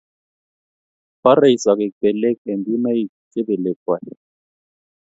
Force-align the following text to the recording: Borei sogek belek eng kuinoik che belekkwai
Borei 1.21 1.55
sogek 1.63 1.93
belek 2.01 2.37
eng 2.51 2.61
kuinoik 2.65 3.09
che 3.31 3.39
belekkwai 3.47 4.05